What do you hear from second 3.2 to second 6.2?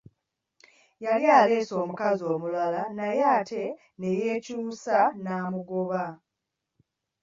ate ne yeekyusa n'amugoba.